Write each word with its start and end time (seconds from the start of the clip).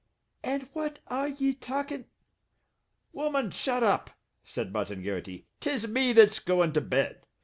"And 0.41 0.67
what 0.73 0.97
are 1.09 1.27
ye 1.27 1.53
talkin'" 1.53 2.05
"Woman, 3.21 3.51
shut 3.51 3.83
up," 3.83 4.09
said 4.43 4.73
Martin 4.73 5.03
Garrity. 5.03 5.45
"'Tis 5.59 5.87
me 5.89 6.11
that's 6.11 6.39
goin' 6.39 6.73
to 6.73 6.81
bed. 6.81 7.27